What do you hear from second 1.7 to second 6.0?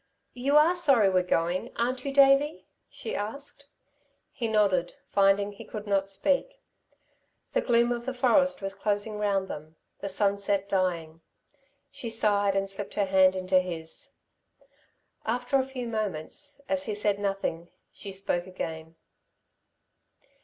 aren't you, Davey?" she asked. He nodded, finding he could